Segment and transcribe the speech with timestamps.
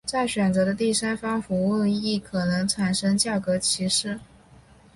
[0.07, 4.19] 在选择的第三方服务上亦可能产生价格歧视。